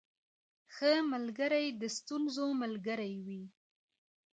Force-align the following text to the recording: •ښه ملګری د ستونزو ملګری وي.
•ښه 0.73 0.91
ملګری 1.13 1.65
د 1.81 1.83
ستونزو 1.97 2.45
ملګری 2.61 3.13
وي. 3.25 3.43